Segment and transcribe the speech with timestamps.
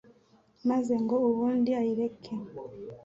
[0.69, 2.33] maze ngo ubundi ayireke.